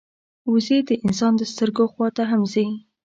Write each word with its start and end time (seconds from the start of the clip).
وزې 0.51 0.79
د 0.87 0.89
انسان 1.05 1.31
د 1.37 1.41
سترګو 1.51 1.83
خوا 1.93 2.07
ته 2.17 2.23
هم 2.31 2.41
ځي 2.53 2.65